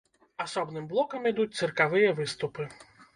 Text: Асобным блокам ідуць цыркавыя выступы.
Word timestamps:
Асобным 0.45 0.87
блокам 0.93 1.27
ідуць 1.31 1.57
цыркавыя 1.59 2.15
выступы. 2.21 2.67